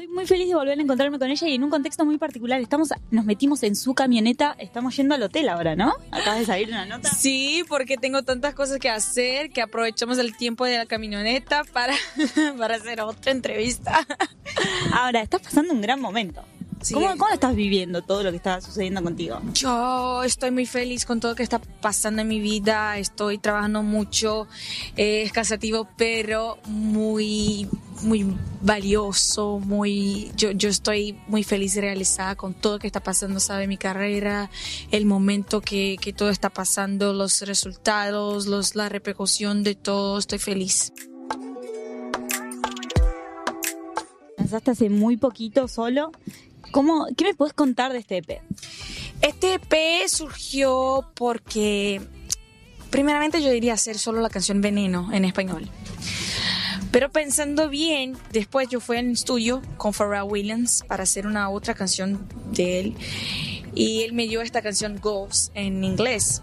Estoy 0.00 0.14
muy 0.14 0.26
feliz 0.26 0.48
de 0.48 0.54
volver 0.54 0.78
a 0.78 0.82
encontrarme 0.82 1.18
con 1.18 1.28
ella 1.28 1.46
y 1.46 1.56
en 1.56 1.62
un 1.62 1.68
contexto 1.68 2.06
muy 2.06 2.16
particular. 2.16 2.58
Estamos, 2.58 2.88
nos 3.10 3.26
metimos 3.26 3.62
en 3.64 3.76
su 3.76 3.92
camioneta, 3.92 4.56
estamos 4.58 4.96
yendo 4.96 5.14
al 5.14 5.22
hotel 5.22 5.50
ahora, 5.50 5.76
¿no? 5.76 5.92
Acabas 6.10 6.38
de 6.38 6.46
salir 6.46 6.68
una 6.68 6.86
nota. 6.86 7.10
Sí, 7.10 7.64
porque 7.68 7.98
tengo 7.98 8.22
tantas 8.22 8.54
cosas 8.54 8.78
que 8.78 8.88
hacer 8.88 9.50
que 9.50 9.60
aprovechamos 9.60 10.16
el 10.16 10.34
tiempo 10.34 10.64
de 10.64 10.78
la 10.78 10.86
camioneta 10.86 11.64
para, 11.64 11.92
para 12.58 12.76
hacer 12.76 13.02
otra 13.02 13.30
entrevista. 13.30 14.06
Ahora, 14.94 15.20
estás 15.20 15.42
pasando 15.42 15.74
un 15.74 15.82
gran 15.82 16.00
momento. 16.00 16.42
¿Cómo, 16.92 17.08
¿Cómo 17.10 17.28
estás 17.28 17.54
viviendo 17.54 18.02
todo 18.02 18.22
lo 18.22 18.30
que 18.30 18.38
está 18.38 18.60
sucediendo 18.60 19.02
contigo? 19.02 19.38
Yo 19.52 20.22
estoy 20.24 20.50
muy 20.50 20.64
feliz 20.64 21.04
con 21.04 21.20
todo 21.20 21.32
lo 21.32 21.36
que 21.36 21.42
está 21.42 21.58
pasando 21.58 22.22
en 22.22 22.28
mi 22.28 22.40
vida. 22.40 22.96
Estoy 22.98 23.38
trabajando 23.38 23.82
mucho. 23.82 24.48
Eh, 24.96 25.22
es 25.22 25.32
cansativo, 25.32 25.88
pero 25.96 26.58
muy, 26.66 27.68
muy 28.02 28.34
valioso. 28.62 29.58
Muy, 29.58 30.32
yo, 30.36 30.52
yo 30.52 30.70
estoy 30.70 31.18
muy 31.26 31.44
feliz 31.44 31.76
y 31.76 31.80
realizada 31.80 32.34
con 32.34 32.54
todo 32.54 32.74
lo 32.74 32.78
que 32.78 32.86
está 32.86 33.00
pasando, 33.00 33.40
sabe, 33.40 33.66
mi 33.66 33.76
carrera, 33.76 34.50
el 34.90 35.04
momento 35.04 35.60
que, 35.60 35.98
que 36.00 36.14
todo 36.14 36.30
está 36.30 36.48
pasando, 36.48 37.12
los 37.12 37.42
resultados, 37.42 38.46
los, 38.46 38.74
la 38.74 38.88
repercusión 38.88 39.62
de 39.62 39.74
todo. 39.74 40.18
Estoy 40.18 40.38
feliz. 40.38 40.92
Lanzaste 44.38 44.70
hace 44.70 44.88
muy 44.88 45.18
poquito 45.18 45.68
solo 45.68 46.10
¿Cómo, 46.70 47.06
¿Qué 47.16 47.24
me 47.24 47.34
puedes 47.34 47.52
contar 47.52 47.92
de 47.92 47.98
este 47.98 48.18
EP? 48.18 48.40
Este 49.22 49.54
EP 49.54 50.08
surgió 50.08 51.10
porque, 51.14 52.00
primeramente, 52.90 53.42
yo 53.42 53.50
diría 53.50 53.74
hacer 53.74 53.98
solo 53.98 54.20
la 54.20 54.30
canción 54.30 54.60
Veneno 54.60 55.10
en 55.12 55.24
español. 55.24 55.68
Pero 56.92 57.10
pensando 57.10 57.68
bien, 57.68 58.16
después 58.32 58.68
yo 58.68 58.80
fui 58.80 58.96
al 58.96 59.10
estudio 59.10 59.62
con 59.76 59.92
Pharrell 59.92 60.24
Williams 60.28 60.84
para 60.88 61.04
hacer 61.04 61.26
una 61.26 61.48
otra 61.48 61.74
canción 61.74 62.26
de 62.52 62.80
él. 62.80 62.94
Y 63.74 64.02
él 64.02 64.12
me 64.12 64.26
dio 64.26 64.40
esta 64.40 64.62
canción 64.62 64.98
Ghost 65.00 65.52
en 65.54 65.84
inglés. 65.84 66.42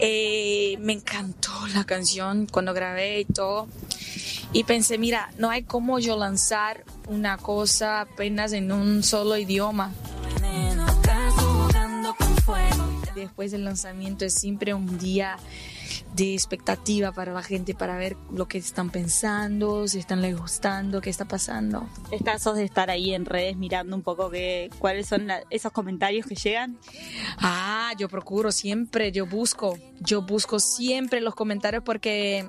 Eh, 0.00 0.76
me 0.80 0.92
encantó 0.92 1.50
la 1.74 1.84
canción 1.84 2.46
cuando 2.46 2.74
grabé 2.74 3.20
y 3.20 3.24
todo. 3.24 3.68
Y 4.54 4.62
pensé, 4.62 4.98
mira, 4.98 5.30
no 5.36 5.50
hay 5.50 5.64
como 5.64 5.98
yo 5.98 6.16
lanzar 6.16 6.84
una 7.08 7.36
cosa 7.38 8.02
apenas 8.02 8.52
en 8.52 8.70
un 8.70 9.02
solo 9.02 9.36
idioma. 9.36 9.92
Después 13.16 13.50
del 13.50 13.64
lanzamiento 13.64 14.24
es 14.24 14.34
siempre 14.34 14.72
un 14.72 14.96
día 14.96 15.38
de 16.14 16.34
expectativa 16.34 17.10
para 17.10 17.32
la 17.32 17.42
gente 17.42 17.74
para 17.74 17.96
ver 17.96 18.16
lo 18.32 18.46
que 18.46 18.58
están 18.58 18.90
pensando, 18.90 19.88
si 19.88 19.98
están 19.98 20.22
les 20.22 20.38
gustando, 20.38 21.00
qué 21.00 21.10
está 21.10 21.24
pasando. 21.24 21.88
¿Estás 22.12 22.44
de 22.44 22.64
estar 22.64 22.90
ahí 22.90 23.12
en 23.12 23.24
redes 23.24 23.56
mirando 23.56 23.96
un 23.96 24.02
poco 24.02 24.30
qué, 24.30 24.70
cuáles 24.78 25.08
son 25.08 25.28
esos 25.50 25.72
comentarios 25.72 26.26
que 26.26 26.36
llegan? 26.36 26.78
Ah, 27.38 27.92
yo 27.98 28.08
procuro 28.08 28.52
siempre, 28.52 29.10
yo 29.10 29.26
busco, 29.26 29.76
yo 30.00 30.22
busco 30.22 30.60
siempre 30.60 31.20
los 31.20 31.34
comentarios 31.34 31.82
porque 31.82 32.48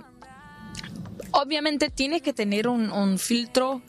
obviamente 1.35 1.89
tienes 1.89 2.21
que 2.21 2.33
tener 2.33 2.67
un, 2.67 2.91
un 2.91 3.19
filtro 3.19 3.81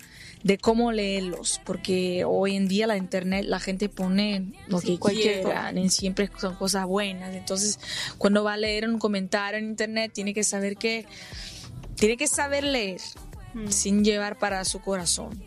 de 0.42 0.58
cómo 0.58 0.92
leerlos, 0.92 1.60
porque 1.64 2.24
hoy 2.24 2.54
en 2.54 2.68
día 2.68 2.86
la 2.86 2.96
internet 2.96 3.46
la 3.48 3.58
gente 3.58 3.88
pone 3.88 4.52
lo 4.68 4.80
que 4.80 4.96
quieran, 4.96 5.76
y 5.76 5.90
siempre 5.90 6.30
son 6.38 6.54
cosas 6.54 6.86
buenas. 6.86 7.34
Entonces, 7.34 7.80
cuando 8.16 8.44
va 8.44 8.52
a 8.52 8.56
leer 8.56 8.88
un 8.88 9.00
comentario 9.00 9.58
en 9.58 9.66
internet, 9.66 10.12
tiene 10.14 10.34
que 10.34 10.44
saber 10.44 10.76
que 10.76 11.04
tiene 11.96 12.16
que 12.16 12.28
saber 12.28 12.62
leer 12.62 13.00
mm. 13.54 13.70
sin 13.70 14.04
llevar 14.04 14.38
para 14.38 14.64
su 14.64 14.80
corazón. 14.80 15.42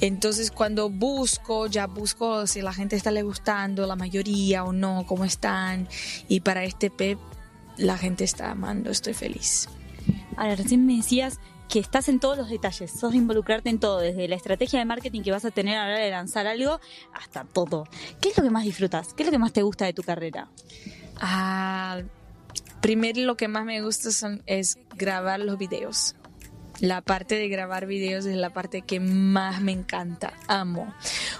Entonces, 0.00 0.52
cuando 0.52 0.90
busco, 0.90 1.66
ya 1.66 1.88
busco 1.88 2.46
si 2.46 2.60
la 2.60 2.72
gente 2.72 2.94
está 2.94 3.10
le 3.10 3.22
gustando, 3.22 3.84
la 3.84 3.96
mayoría 3.96 4.62
o 4.62 4.72
no, 4.72 5.06
cómo 5.08 5.24
están. 5.24 5.88
Y 6.28 6.40
para 6.40 6.62
este 6.62 6.90
PEP, 6.90 7.18
la 7.78 7.98
gente 7.98 8.22
está 8.22 8.52
amando, 8.52 8.90
estoy 8.90 9.14
feliz. 9.14 9.68
Ahora, 10.36 10.56
recién 10.56 10.86
me 10.86 10.96
decías 10.96 11.40
que 11.68 11.78
estás 11.78 12.08
en 12.08 12.20
todos 12.20 12.38
los 12.38 12.48
detalles, 12.48 12.92
sos 12.92 13.12
de 13.12 13.18
involucrarte 13.18 13.70
en 13.70 13.80
todo, 13.80 13.98
desde 13.98 14.28
la 14.28 14.36
estrategia 14.36 14.78
de 14.78 14.84
marketing 14.84 15.22
que 15.22 15.32
vas 15.32 15.44
a 15.44 15.50
tener 15.50 15.76
a 15.76 15.86
la 15.86 15.94
hora 15.94 16.04
de 16.04 16.10
lanzar 16.10 16.46
algo 16.46 16.80
hasta 17.12 17.44
todo. 17.44 17.88
¿Qué 18.20 18.28
es 18.28 18.36
lo 18.36 18.44
que 18.44 18.50
más 18.50 18.64
disfrutas? 18.64 19.14
¿Qué 19.14 19.22
es 19.22 19.26
lo 19.26 19.32
que 19.32 19.38
más 19.38 19.52
te 19.52 19.62
gusta 19.62 19.84
de 19.84 19.92
tu 19.92 20.02
carrera? 20.02 20.48
Ah, 21.16 22.02
primero 22.80 23.20
lo 23.22 23.36
que 23.36 23.48
más 23.48 23.64
me 23.64 23.82
gusta 23.82 24.10
son, 24.10 24.42
es 24.46 24.78
grabar 24.96 25.40
los 25.40 25.58
videos. 25.58 26.14
La 26.80 27.00
parte 27.00 27.36
de 27.36 27.48
grabar 27.48 27.86
videos 27.86 28.26
es 28.26 28.36
la 28.36 28.50
parte 28.50 28.82
que 28.82 29.00
más 29.00 29.62
me 29.62 29.72
encanta, 29.72 30.34
amo, 30.46 30.94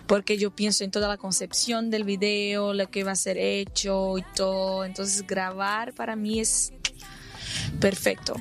porque 0.07 0.39
yo 0.39 0.51
pienso 0.51 0.83
en 0.83 0.91
toda 0.91 1.09
la 1.09 1.19
concepción 1.19 1.91
del 1.91 2.05
video, 2.05 2.73
lo 2.73 2.91
que 2.91 3.05
va 3.05 3.13
a 3.13 3.17
ser 3.17 3.37
hecho 3.37 4.17
y 4.17 4.23
todo, 4.35 4.87
entonces 4.87 5.27
grabar 5.27 5.93
para 5.93 6.17
mí 6.17 6.41
es 6.41 6.73
Perfecto. 7.81 8.35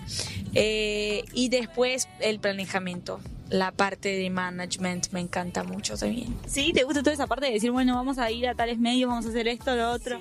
Eh, 0.54 1.24
y 1.34 1.50
después 1.50 2.08
el 2.20 2.40
planejamiento. 2.40 3.20
La 3.50 3.72
parte 3.72 4.10
de 4.10 4.30
management 4.30 5.12
me 5.12 5.20
encanta 5.20 5.64
mucho 5.64 5.98
también. 5.98 6.36
Sí, 6.48 6.74
¿te 6.74 6.84
gusta 6.84 7.02
toda 7.02 7.14
esa 7.14 7.28
parte 7.28 7.46
de 7.46 7.54
decir, 7.54 7.72
bueno, 7.72 7.94
vamos 7.94 8.18
a 8.18 8.32
ir 8.32 8.48
a 8.48 8.56
tales 8.56 8.80
medios, 8.80 9.10
vamos 9.10 9.26
a 9.28 9.30
hacer 9.30 9.48
esto, 9.48 9.76
lo 9.76 9.92
otro? 9.92 10.20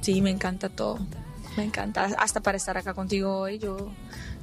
Sí, 0.00 0.22
me 0.22 0.30
encanta 0.30 0.70
todo. 0.70 0.98
Me 1.56 1.64
encanta. 1.64 2.04
Hasta 2.18 2.40
para 2.40 2.56
estar 2.56 2.76
acá 2.78 2.94
contigo 2.94 3.38
hoy, 3.38 3.58
yo 3.58 3.92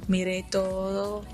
miré 0.08 0.44
todo 0.50 1.24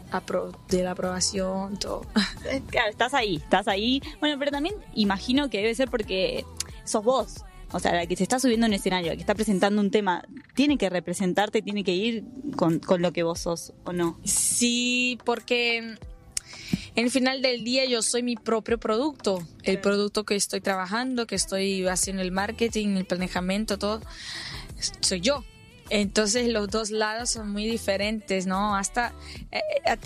de 0.69 0.83
la 0.83 0.93
aprobación, 0.93 1.79
todo. 1.79 2.03
Claro, 2.69 2.91
estás 2.91 3.15
ahí, 3.15 3.37
estás 3.37 3.69
ahí. 3.69 4.03
Bueno, 4.21 4.39
pero 4.39 4.51
también 4.51 4.75
imagino 4.95 5.51
que 5.51 5.59
debe 5.59 5.75
ser 5.75 5.91
porque 5.91 6.45
sos 6.85 7.05
vos. 7.05 7.45
O 7.73 7.81
sea, 7.81 7.93
la 7.93 8.07
que 8.07 8.17
se 8.17 8.23
está 8.23 8.39
subiendo 8.39 8.67
en 8.67 8.73
escenario, 8.73 9.11
la 9.11 9.17
que 9.17 9.21
está 9.21 9.35
presentando 9.35 9.81
un 9.81 9.91
tema, 9.91 10.25
tiene 10.55 10.79
que 10.79 10.89
representarte, 10.89 11.61
tiene 11.61 11.85
que 11.85 11.93
ir 11.93 12.25
con, 12.57 12.81
lo 12.99 13.13
que 13.13 13.23
vos 13.23 13.41
sos, 13.41 13.75
¿o 13.85 13.93
no? 13.93 14.19
Sí, 14.25 15.19
porque 15.25 15.79
en 15.79 15.99
el 16.95 17.11
final 17.11 17.43
del 17.43 17.65
día 17.65 17.85
yo 17.85 18.01
soy 18.01 18.23
mi 18.23 18.37
propio 18.37 18.79
producto, 18.79 19.47
el 19.65 19.81
producto 19.81 20.25
que 20.25 20.35
estoy 20.35 20.61
trabajando, 20.61 21.27
que 21.27 21.35
estoy 21.35 21.87
haciendo 21.87 22.23
el 22.23 22.33
marketing, 22.33 22.97
el 22.97 23.05
planejamiento, 23.05 23.79
todo, 23.79 24.01
soy 25.01 25.21
yo. 25.21 25.45
Entonces 25.91 26.49
los 26.49 26.69
dos 26.69 26.91
lados 26.91 27.31
son 27.31 27.51
muy 27.51 27.67
diferentes, 27.67 28.47
¿no? 28.47 28.77
Hasta, 28.77 29.15
eh, 29.51 29.61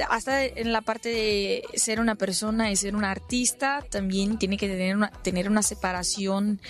hasta 0.08 0.44
en 0.44 0.72
la 0.72 0.80
parte 0.80 1.08
de 1.08 1.64
ser 1.74 1.98
una 1.98 2.14
persona 2.14 2.70
y 2.70 2.76
ser 2.76 2.94
un 2.94 3.04
artista, 3.04 3.84
también 3.90 4.38
tiene 4.38 4.56
que 4.56 4.68
tener 4.68 4.96
una, 4.96 5.10
tener 5.10 5.48
una 5.48 5.62
separación 5.62 6.60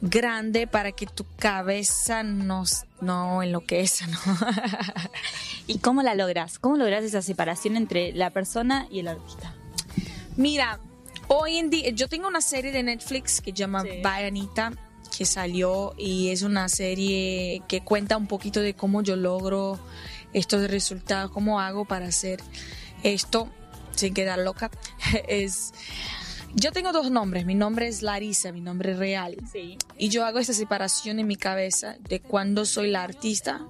grande 0.00 0.66
para 0.66 0.92
que 0.92 1.06
tu 1.06 1.24
cabeza 1.38 2.22
no, 2.22 2.64
no 3.00 3.42
enloquezca, 3.42 4.06
¿no? 4.08 4.18
¿Y 5.68 5.78
cómo 5.78 6.02
la 6.02 6.14
logras? 6.14 6.58
¿Cómo 6.58 6.76
logras 6.76 7.04
esa 7.04 7.22
separación 7.22 7.76
entre 7.76 8.12
la 8.12 8.30
persona 8.30 8.88
y 8.90 9.00
el 9.00 9.08
artista? 9.08 9.54
Mira, 10.36 10.80
hoy 11.28 11.58
en 11.58 11.70
día, 11.70 11.90
yo 11.90 12.08
tengo 12.08 12.26
una 12.26 12.40
serie 12.40 12.72
de 12.72 12.82
Netflix 12.82 13.40
que 13.40 13.50
se 13.50 13.56
llama 13.56 13.82
sí. 13.82 14.02
Anita 14.04 14.72
que 15.18 15.24
salió 15.24 15.94
y 15.98 16.28
es 16.28 16.42
una 16.42 16.68
serie 16.68 17.60
que 17.66 17.80
cuenta 17.80 18.16
un 18.16 18.28
poquito 18.28 18.60
de 18.60 18.74
cómo 18.74 19.02
yo 19.02 19.16
logro 19.16 19.76
estos 20.32 20.70
resultados, 20.70 21.32
cómo 21.32 21.58
hago 21.58 21.86
para 21.86 22.06
hacer 22.06 22.40
esto 23.02 23.48
sin 23.96 24.14
quedar 24.14 24.38
loca. 24.38 24.70
es 25.28 25.74
yo 26.54 26.70
tengo 26.70 26.92
dos 26.92 27.10
nombres, 27.10 27.46
mi 27.46 27.56
nombre 27.56 27.88
es 27.88 28.00
Larisa, 28.02 28.52
mi 28.52 28.60
nombre 28.60 28.94
real. 28.94 29.36
Y 29.98 30.08
yo 30.08 30.24
hago 30.24 30.38
esta 30.38 30.52
separación 30.52 31.18
en 31.18 31.26
mi 31.26 31.34
cabeza 31.34 31.96
de 32.08 32.20
cuando 32.20 32.64
soy 32.64 32.88
la 32.88 33.02
artista, 33.02 33.66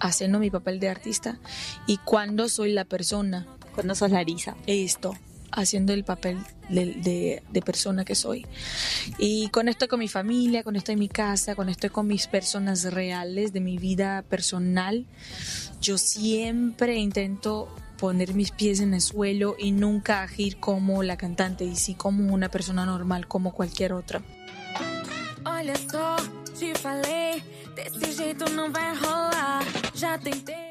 haciendo 0.00 0.40
mi 0.40 0.50
papel 0.50 0.80
de 0.80 0.88
artista, 0.88 1.38
y 1.86 1.98
cuando 1.98 2.48
soy 2.48 2.72
la 2.72 2.84
persona. 2.84 3.46
Cuando 3.76 3.94
sos 3.94 4.10
Larisa. 4.10 4.56
Esto 4.66 5.14
haciendo 5.52 5.92
el 5.92 6.04
papel 6.04 6.38
de, 6.68 7.42
persona 7.64 8.04
que 8.04 8.14
soy. 8.14 8.46
Y 9.18 9.48
con 9.48 9.68
esto 9.68 9.88
con 9.88 9.98
mi 9.98 10.08
familia, 10.08 10.62
con 10.62 10.76
esto 10.76 10.92
en 10.92 10.98
mi 10.98 11.08
casa, 11.08 11.54
con 11.54 11.68
esto 11.68 11.90
con 11.92 12.06
mis 12.06 12.26
personas 12.26 12.84
reales 12.92 13.52
de 13.52 13.60
mi 13.60 13.78
vida 13.78 14.22
personal, 14.22 15.06
yo 15.80 15.98
siempre 15.98 16.96
intento 16.96 17.68
poner 17.98 18.34
mis 18.34 18.50
pies 18.50 18.80
en 18.80 18.94
el 18.94 19.02
suelo 19.02 19.56
y 19.58 19.72
nunca 19.72 20.22
agir 20.22 20.58
como 20.58 21.02
la 21.02 21.18
cantante 21.18 21.64
y 21.64 21.76
sí 21.76 21.94
como 21.94 22.32
una 22.32 22.48
persona 22.48 22.86
normal, 22.86 23.28
como 23.28 23.52
cualquier 23.52 23.92
otra. 23.92 24.22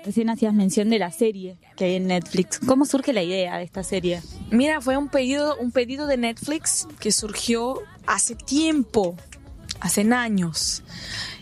Recién 0.06 0.30
hacías 0.30 0.54
mención 0.54 0.90
de 0.90 1.00
la 1.00 1.12
serie 1.12 1.58
que 1.76 1.86
hay 1.86 1.96
en 1.96 2.08
Netflix. 2.08 2.60
¿Cómo 2.60 2.86
surge 2.86 3.14
la 3.14 3.22
idea 3.22 3.58
de 3.58 3.64
esta 3.64 3.84
serie? 3.84 4.22
Mira, 4.52 4.82
fue 4.82 4.98
un 4.98 5.10
pedido, 5.10 5.56
un 5.58 5.72
pedido 5.72 6.08
de 6.08 6.18
Netflix 6.18 6.88
que 7.00 7.12
surgió 7.12 7.82
hace 8.08 8.36
tiempo. 8.36 9.16
hace 9.82 10.02
años. 10.12 10.84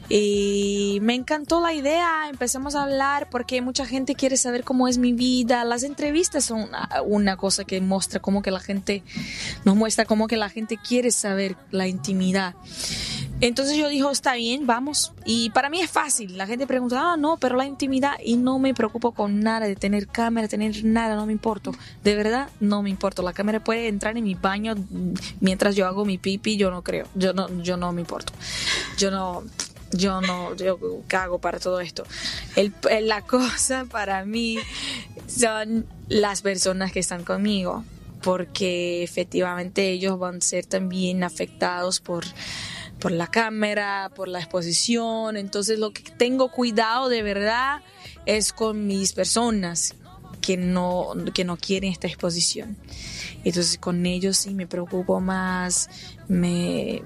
Y 0.10 1.00
me 1.02 1.16
encantó 1.16 1.60
la 1.60 1.74
idea, 1.74 2.30
empezamos 2.30 2.76
a 2.76 2.84
hablar 2.84 3.30
porque 3.30 3.62
mucha 3.62 3.86
gente 3.86 4.16
quiere 4.16 4.38
saber 4.38 4.64
cómo 4.64 4.88
es 4.88 4.98
mi 4.98 5.12
vida. 5.12 5.66
Las 5.66 5.84
entrevistas 5.84 6.46
son 6.46 6.62
una, 6.62 6.90
una, 7.06 7.36
cosa 7.36 7.66
que 7.66 7.82
muestra 7.82 8.22
como 8.22 8.42
que 8.42 8.52
la 8.52 8.62
gente, 8.62 9.04
nos 9.66 9.76
muestra 9.76 10.06
como 10.06 10.28
que 10.28 10.38
la 10.38 10.50
gente 10.50 10.78
quiere 10.78 11.12
saber 11.12 11.58
la 11.72 11.88
intimidad. 11.88 12.56
Entonces 13.40 13.78
yo 13.78 13.88
dijo, 13.88 14.10
está 14.10 14.34
bien, 14.34 14.66
vamos. 14.66 15.14
Y 15.24 15.52
para 15.52 15.70
mí 15.70 15.80
es 15.80 15.92
fácil. 15.92 16.38
La 16.38 16.48
gente 16.48 16.66
pregunta, 16.66 17.14
ah, 17.14 17.18
no, 17.18 17.38
pero 17.38 17.56
la 17.56 17.66
intimidad. 17.66 18.16
Y 18.24 18.36
no 18.36 18.58
me 18.58 18.74
preocupo 18.74 19.12
con 19.12 19.42
nada 19.42 19.68
de 19.68 19.76
tener 19.76 20.08
cámara, 20.08 20.48
tener 20.48 20.84
nada, 20.84 21.16
no 21.16 21.28
me 21.28 21.34
importa. 21.34 21.72
De 22.04 22.16
verdad, 22.16 22.50
no 22.60 22.82
me 22.82 22.90
importa. 22.90 23.22
La 23.22 23.34
cámara 23.34 23.64
puede 23.64 23.90
entrar 23.90 24.18
en 24.18 24.24
mi 24.24 24.34
baño 24.34 24.76
mientras 25.40 25.76
yo 25.76 25.86
hago 25.86 26.04
mi 26.04 26.18
pipi, 26.18 26.58
yo 26.58 26.72
no 26.72 26.84
creo. 26.84 27.08
Yo 27.14 27.34
no, 27.34 27.48
yo 27.62 27.78
no 27.78 27.92
me 27.92 28.02
importo. 28.02 28.34
Yo 28.98 29.12
no, 29.12 29.44
yo 29.92 30.20
no, 30.22 30.56
yo 30.56 30.80
cago 31.08 31.38
para 31.40 31.60
todo 31.60 31.80
esto. 31.80 32.06
El, 32.56 32.74
la 33.04 33.22
cosa 33.22 33.86
para 33.86 34.26
mí 34.26 34.58
son 35.28 35.86
las 36.10 36.42
personas 36.42 36.92
que 36.92 37.00
están 37.00 37.24
conmigo. 37.24 37.84
Porque 38.24 39.04
efectivamente 39.04 39.92
ellos 39.92 40.18
van 40.18 40.38
a 40.38 40.42
ser 40.42 40.66
también 40.66 41.24
afectados 41.24 42.00
por 42.00 42.26
por 43.00 43.12
la 43.12 43.28
cámara, 43.28 44.12
por 44.16 44.28
la 44.28 44.40
exposición. 44.40 45.38
Entonces 45.38 45.80
lo 45.80 45.92
que 45.92 46.04
tengo 46.18 46.50
cuidado 46.50 47.10
de 47.10 47.24
verdad 47.24 47.82
es 48.26 48.54
con 48.54 48.88
mis 48.88 49.14
personas 49.14 49.96
que 50.42 50.58
no, 50.58 51.14
que 51.34 51.44
no 51.44 51.58
quieren 51.58 51.92
esta 51.92 52.08
exposición. 52.08 52.78
Entonces 53.44 53.78
con 53.78 54.06
ellos 54.06 54.38
sí 54.38 54.54
me 54.54 54.68
preocupo 54.68 55.20
más, 55.20 55.90
me 56.28 57.04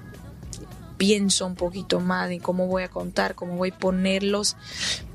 pienso 0.96 1.46
un 1.46 1.56
poquito 1.56 1.98
más 2.00 2.30
en 2.30 2.38
cómo 2.38 2.68
voy 2.68 2.84
a 2.84 2.88
contar, 2.88 3.34
cómo 3.34 3.56
voy 3.56 3.70
a 3.70 3.78
ponerlos, 3.78 4.56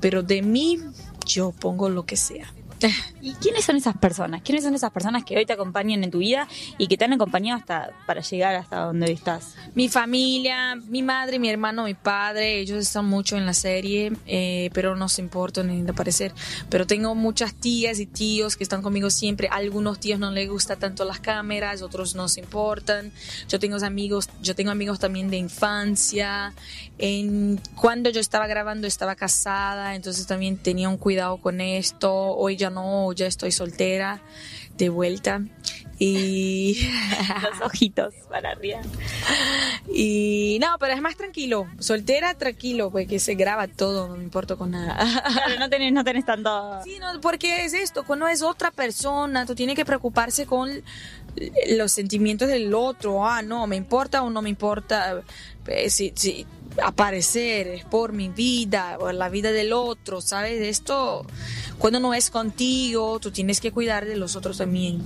pero 0.00 0.22
de 0.22 0.42
mí 0.42 0.78
yo 1.24 1.52
pongo 1.52 1.88
lo 1.88 2.04
que 2.04 2.16
sea. 2.16 2.52
¿Y 3.20 3.34
quiénes 3.34 3.64
son 3.64 3.76
esas 3.76 3.96
personas? 3.96 4.42
¿Quiénes 4.42 4.64
son 4.64 4.74
esas 4.74 4.92
personas 4.92 5.24
que 5.24 5.36
hoy 5.36 5.46
te 5.46 5.52
acompañan 5.52 6.04
en 6.04 6.10
tu 6.10 6.18
vida 6.18 6.46
y 6.78 6.86
que 6.86 6.96
te 6.96 7.04
han 7.04 7.12
acompañado 7.12 7.58
hasta 7.58 7.90
para 8.06 8.20
llegar 8.20 8.54
hasta 8.54 8.80
donde 8.80 9.10
estás? 9.12 9.54
Mi 9.74 9.88
familia, 9.88 10.76
mi 10.76 11.02
madre, 11.02 11.38
mi 11.38 11.48
hermano, 11.48 11.84
mi 11.84 11.94
padre, 11.94 12.60
ellos 12.60 12.78
están 12.78 13.06
mucho 13.06 13.36
en 13.36 13.46
la 13.46 13.54
serie, 13.54 14.12
eh, 14.26 14.70
pero 14.72 14.96
no 14.96 15.08
se 15.08 15.22
importan 15.22 15.84
de 15.84 15.90
aparecer. 15.90 16.32
Pero 16.68 16.86
tengo 16.86 17.14
muchas 17.14 17.54
tías 17.54 17.98
y 17.98 18.06
tíos 18.06 18.56
que 18.56 18.64
están 18.64 18.82
conmigo 18.82 19.10
siempre. 19.10 19.48
algunos 19.50 19.98
tíos 19.98 20.20
no 20.20 20.30
les 20.30 20.48
gusta 20.48 20.76
tanto 20.76 21.04
las 21.04 21.20
cámaras, 21.20 21.82
otros 21.82 22.14
no 22.14 22.28
se 22.28 22.40
importan. 22.40 23.12
Yo 23.48 23.58
tengo 23.58 23.76
amigos, 23.84 24.28
yo 24.42 24.54
tengo 24.54 24.70
amigos 24.70 24.98
también 24.98 25.30
de 25.30 25.36
infancia. 25.36 26.52
En, 26.98 27.60
cuando 27.74 28.10
yo 28.10 28.20
estaba 28.20 28.46
grabando 28.46 28.86
estaba 28.86 29.14
casada, 29.14 29.94
entonces 29.94 30.26
también 30.26 30.56
tenía 30.56 30.88
un 30.88 30.96
cuidado 30.96 31.38
con 31.38 31.60
esto. 31.60 32.12
Hoy 32.12 32.56
ya 32.56 32.67
no, 32.70 33.12
ya 33.12 33.26
estoy 33.26 33.52
soltera, 33.52 34.20
de 34.76 34.88
vuelta. 34.88 35.42
Y 36.00 36.88
los 37.42 37.60
ojitos 37.60 38.14
para 38.28 38.52
arriba. 38.52 38.80
Y 39.92 40.58
no, 40.60 40.78
pero 40.78 40.94
es 40.94 41.02
más 41.02 41.16
tranquilo. 41.16 41.66
Soltera, 41.80 42.34
tranquilo, 42.34 42.90
porque 42.90 43.18
se 43.18 43.34
graba 43.34 43.66
todo, 43.66 44.06
no 44.06 44.16
me 44.16 44.22
importa 44.22 44.54
con 44.54 44.70
nada. 44.70 44.96
Claro, 44.96 45.58
no 45.58 45.68
tenés, 45.68 45.92
no 45.92 46.04
tenés 46.04 46.24
tanto. 46.24 46.80
Sí, 46.84 46.98
no, 47.00 47.20
porque 47.20 47.64
es 47.64 47.74
esto, 47.74 48.04
cuando 48.04 48.28
es 48.28 48.42
otra 48.42 48.70
persona, 48.70 49.44
tú 49.44 49.54
tienes 49.56 49.74
que 49.74 49.84
preocuparse 49.84 50.46
con 50.46 50.70
los 51.68 51.92
sentimientos 51.92 52.48
del 52.48 52.74
otro. 52.74 53.26
Ah, 53.26 53.42
no, 53.42 53.66
me 53.66 53.76
importa 53.76 54.22
o 54.22 54.30
no 54.30 54.42
me 54.42 54.50
importa. 54.50 55.22
Eh, 55.66 55.90
si, 55.90 56.12
si 56.14 56.46
aparecer 56.82 57.68
es 57.68 57.84
por 57.84 58.12
mi 58.12 58.28
vida 58.28 58.96
o 59.00 59.10
la 59.12 59.28
vida 59.28 59.52
del 59.52 59.72
otro, 59.72 60.20
¿sabes? 60.20 60.60
Esto 60.60 61.26
cuando 61.78 62.00
no 62.00 62.14
es 62.14 62.30
contigo, 62.30 63.18
tú 63.20 63.30
tienes 63.30 63.60
que 63.60 63.72
cuidar 63.72 64.04
de 64.06 64.16
los 64.16 64.36
otros 64.36 64.58
también. 64.58 65.02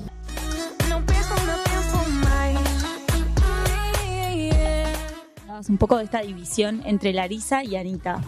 un 5.68 5.78
poco 5.78 5.96
de 5.96 6.02
esta 6.02 6.22
división 6.22 6.82
entre 6.86 7.12
Larisa 7.12 7.62
y 7.62 7.76
Anita. 7.76 8.20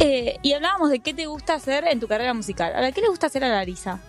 Eh, 0.00 0.38
y 0.42 0.54
hablábamos 0.54 0.90
de 0.90 0.98
qué 0.98 1.14
te 1.14 1.26
gusta 1.26 1.54
hacer 1.54 1.84
en 1.86 2.00
tu 2.00 2.08
carrera 2.08 2.34
musical. 2.34 2.72
Ahora, 2.74 2.90
¿qué 2.90 3.00
le 3.00 3.08
gusta 3.08 3.28
hacer 3.28 3.44
a 3.44 3.48
Larisa? 3.48 4.00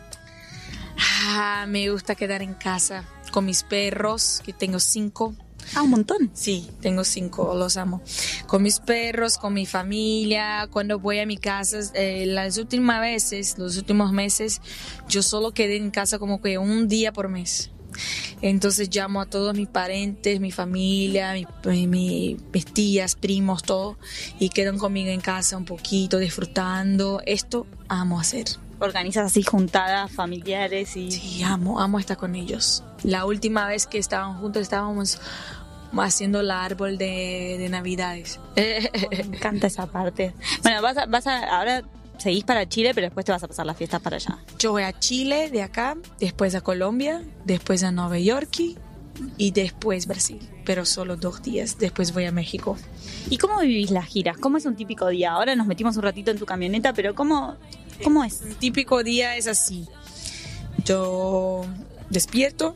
Ah, 0.97 1.65
me 1.67 1.87
gusta 1.91 2.15
quedar 2.15 2.41
en 2.41 2.55
casa 2.55 3.05
con 3.35 3.43
mis 3.43 3.63
perros, 3.63 4.41
que 4.45 4.53
tengo 4.53 4.79
cinco. 4.79 5.35
Ah, 5.73 5.81
un 5.81 5.89
montón. 5.89 6.31
Sí, 6.33 6.69
tengo 6.79 7.03
cinco, 7.03 7.53
los 7.53 7.75
amo. 7.75 8.01
Con 8.47 8.63
mis 8.63 8.79
perros, 8.79 9.37
con 9.37 9.53
mi 9.53 9.65
familia, 9.65 10.69
cuando 10.71 10.99
voy 10.99 11.19
a 11.19 11.25
mi 11.25 11.35
casa, 11.35 11.79
eh, 11.95 12.25
las 12.27 12.57
últimas 12.57 13.01
veces, 13.01 13.57
los 13.57 13.75
últimos 13.75 14.13
meses, 14.13 14.61
yo 15.09 15.21
solo 15.21 15.51
quedé 15.51 15.75
en 15.75 15.91
casa 15.91 16.17
como 16.17 16.41
que 16.41 16.57
un 16.57 16.87
día 16.87 17.11
por 17.11 17.27
mes. 17.27 17.71
Entonces 18.41 18.89
llamo 18.89 19.19
a 19.19 19.25
todos 19.25 19.53
mis 19.53 19.67
parentes, 19.67 20.39
mi 20.39 20.51
familia, 20.53 21.33
mis 21.33 22.65
tías, 22.73 23.15
primos, 23.15 23.63
todo, 23.63 23.97
y 24.39 24.47
quedan 24.47 24.77
conmigo 24.77 25.09
en 25.09 25.19
casa 25.19 25.57
un 25.57 25.65
poquito, 25.65 26.19
disfrutando. 26.19 27.21
Esto 27.25 27.67
amo 27.89 28.17
hacer. 28.17 28.45
Organizas 28.85 29.25
así 29.25 29.43
juntadas 29.43 30.11
familiares 30.11 30.95
y... 30.95 31.11
Sí, 31.11 31.43
amo, 31.43 31.79
amo 31.79 31.99
estar 31.99 32.17
con 32.17 32.35
ellos. 32.35 32.83
La 33.03 33.25
última 33.25 33.67
vez 33.67 33.87
que 33.87 33.97
estaban 33.97 34.37
juntos 34.39 34.61
estábamos 34.61 35.19
haciendo 35.97 36.41
el 36.41 36.51
árbol 36.51 36.97
de, 36.97 37.57
de 37.59 37.69
Navidades. 37.69 38.39
Me 38.55 39.37
encanta 39.37 39.67
esa 39.67 39.87
parte. 39.87 40.33
Bueno, 40.63 40.81
vas 40.81 40.97
a, 40.97 41.05
vas 41.05 41.27
a, 41.27 41.57
ahora 41.57 41.83
seguís 42.17 42.43
para 42.43 42.67
Chile, 42.67 42.91
pero 42.93 43.05
después 43.07 43.25
te 43.25 43.31
vas 43.31 43.43
a 43.43 43.47
pasar 43.47 43.65
las 43.65 43.77
fiestas 43.77 44.01
para 44.01 44.17
allá. 44.17 44.37
Yo 44.59 44.71
voy 44.71 44.83
a 44.83 44.97
Chile 44.97 45.49
de 45.49 45.61
acá, 45.61 45.97
después 46.19 46.55
a 46.55 46.61
Colombia, 46.61 47.23
después 47.43 47.83
a 47.83 47.91
Nueva 47.91 48.19
York 48.19 48.49
y 49.37 49.51
después 49.51 50.07
Brasil, 50.07 50.39
pero 50.65 50.85
solo 50.85 51.15
dos 51.15 51.41
días. 51.41 51.77
Después 51.77 52.13
voy 52.13 52.25
a 52.25 52.31
México. 52.31 52.77
¿Y 53.29 53.37
cómo 53.37 53.59
vivís 53.59 53.91
las 53.91 54.05
giras? 54.05 54.37
¿Cómo 54.37 54.57
es 54.57 54.65
un 54.65 54.75
típico 54.75 55.07
día? 55.07 55.31
Ahora 55.31 55.55
nos 55.55 55.67
metimos 55.67 55.95
un 55.97 56.03
ratito 56.03 56.31
en 56.31 56.37
tu 56.37 56.45
camioneta, 56.45 56.93
pero 56.93 57.15
¿cómo, 57.15 57.55
cómo 58.03 58.23
es? 58.23 58.41
Un 58.41 58.55
típico 58.55 59.03
día 59.03 59.35
es 59.37 59.47
así. 59.47 59.87
Yo 60.83 61.65
despierto, 62.09 62.75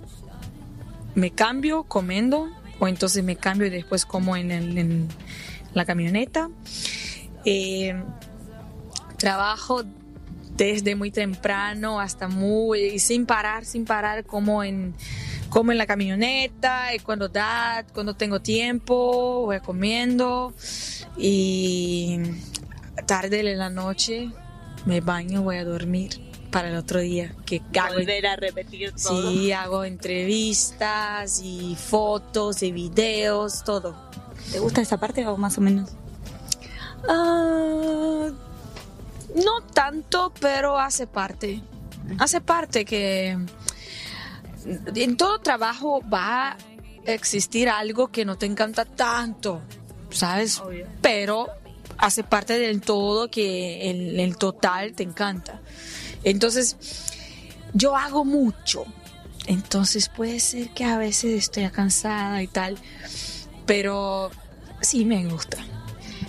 me 1.16 1.31
cambio 1.31 1.83
comiendo, 1.83 2.50
o 2.80 2.88
entonces 2.88 3.24
me 3.24 3.36
cambio 3.36 3.68
y 3.68 3.69
después 3.69 4.06
como 4.06 4.36
en, 4.36 4.51
en 4.51 5.07
la 5.74 5.86
camioneta. 5.86 6.50
Eh, 7.45 7.94
trabajo 9.18 9.83
desde 10.56 10.95
muy 10.95 11.12
temprano 11.12 12.00
hasta 12.00 12.27
muy 12.27 13.00
sin 13.00 13.25
parar, 13.25 13.66
sin 13.66 13.86
parar 13.86 14.25
como 14.25 14.63
en 14.63 14.94
como 15.50 15.71
en 15.71 15.80
la 15.80 15.88
camioneta, 15.88 16.94
y 16.94 17.00
cuando 17.00 17.27
da, 17.27 17.83
cuando 17.92 18.13
tengo 18.13 18.39
tiempo, 18.39 19.45
voy 19.45 19.59
comiendo 19.61 20.54
y 21.18 22.19
tarde 23.07 23.40
en 23.40 23.57
la 23.57 23.71
noche 23.71 24.30
me 24.86 25.02
baño, 25.02 25.42
voy 25.42 25.57
a 25.57 25.66
dormir 25.66 26.21
para 26.52 26.69
el 26.69 26.76
otro 26.76 27.00
día 27.00 27.36
que 27.45 27.62
hago 27.80 27.95
volver 27.95 28.26
a 28.26 28.36
repetir 28.36 28.92
todo. 28.92 29.31
Sí, 29.31 29.52
hago 29.52 29.83
entrevistas 29.83 31.42
y 31.44 31.76
fotos 31.76 32.64
y 32.64 32.71
videos, 32.71 33.64
todo. 33.64 33.95
¿Te 34.52 34.59
gusta 34.59 34.81
esa 34.81 34.98
parte 35.00 35.26
o 35.28 35.38
más 35.38 35.57
o 35.57 35.62
menos? 35.62 35.92
Ah, 37.07 38.30
no 39.36 39.62
tanto, 39.74 40.33
pero 40.40 40.80
hace 40.80 41.07
parte. 41.07 41.62
Hace 42.18 42.42
parte 42.42 42.86
que 42.86 43.38
en 44.95 45.18
todo 45.18 45.40
trabajo 45.40 46.02
va 46.12 46.52
a 46.52 46.57
existir 47.06 47.69
algo 47.69 48.07
que 48.07 48.26
no 48.26 48.38
te 48.38 48.48
encanta 48.48 48.86
tanto, 48.86 49.62
¿sabes? 50.09 50.62
Pero 51.02 51.48
hace 51.99 52.23
parte 52.23 52.57
del 52.57 52.81
todo 52.81 53.29
que 53.29 53.91
el, 53.91 54.19
el 54.19 54.37
total 54.37 54.94
te 54.94 55.03
encanta. 55.03 55.61
Entonces, 56.23 56.77
yo 57.73 57.95
hago 57.95 58.25
mucho. 58.25 58.85
Entonces 59.47 60.09
puede 60.09 60.39
ser 60.39 60.69
que 60.69 60.85
a 60.85 60.97
veces 60.97 61.33
estoy 61.33 61.68
cansada 61.69 62.44
y 62.44 62.47
tal, 62.47 62.77
pero 63.65 64.29
sí 64.81 65.06
me 65.06 65.25
gusta. 65.25 65.57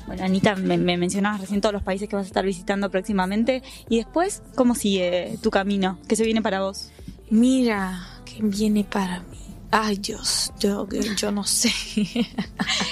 Bueno, 0.07 0.25
Anita, 0.25 0.57
me, 0.57 0.77
mencionabas 0.79 1.43
recién 1.43 1.61
todos 1.61 1.73
los 1.73 1.83
países 1.83 2.09
que 2.09 2.17
vas 2.17 2.25
a 2.25 2.27
estar 2.27 2.45
visitando 2.45 2.91
próximamente. 2.91 3.63
¿Y 3.89 3.99
después 3.99 4.43
cómo 4.55 4.75
sigue 4.75 5.39
tu 5.43 5.51
camino? 5.51 5.99
¿Qué 6.09 6.17
se 6.17 6.25
viene 6.25 6.43
para 6.43 6.61
vos? 6.61 6.91
Mira, 7.29 8.09
¿qué 8.25 8.39
viene 8.41 8.85
para 8.85 9.21
mí? 9.21 9.39
Ay, 9.71 9.99
Dios, 9.99 10.53
yo, 10.59 10.89
yo 11.17 11.31
no 11.31 11.45
sé. 11.45 11.73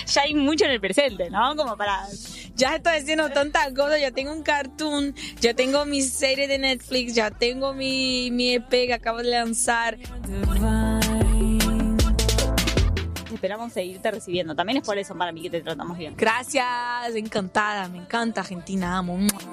ya 0.07 0.23
hay 0.23 0.35
mucho 0.35 0.65
en 0.65 0.71
el 0.73 0.81
presente, 0.81 1.29
¿no? 1.29 1.57
Como 1.57 1.77
para... 1.77 2.07
Ya 2.59 2.75
estoy 2.75 2.97
haciendo 2.97 3.31
tantas 3.31 3.73
cosas, 3.73 4.01
ya 4.01 4.11
tengo 4.11 4.33
un 4.33 4.43
cartoon, 4.43 5.15
ya 5.41 5.55
tengo 5.55 5.85
mi 5.85 6.03
serie 6.03 6.49
de 6.49 6.59
Netflix, 6.59 7.15
ya 7.15 7.31
tengo 7.31 7.73
mi, 7.73 8.33
mi 8.33 8.55
EP 8.55 8.69
que 8.69 8.95
acabo 8.95 9.19
de 9.19 9.31
lanzar 9.31 9.97
esperamos 13.39 13.73
seguirte 13.73 14.11
recibiendo. 14.11 14.57
También 14.57 14.79
es 14.79 14.85
por 14.85 14.99
eso 14.99 15.17
para 15.17 15.31
mí 15.31 15.41
que 15.41 15.51
te 15.51 15.61
tratamos 15.61 15.97
bien. 15.97 16.15
Gracias, 16.17 17.15
encantada, 17.15 17.89
me 17.89 17.99
encanta 17.99 18.41
Argentina, 18.41 18.99
amo. 18.99 19.17